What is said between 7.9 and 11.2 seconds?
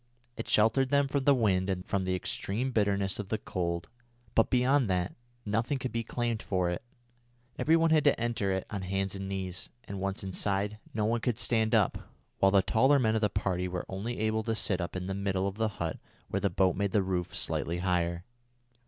had to enter it on hands and knees, and, once inside, no